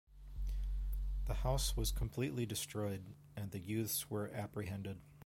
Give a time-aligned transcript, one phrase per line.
[1.25, 3.03] The house was completely destroyed,
[3.35, 4.97] and the youths were apprehended.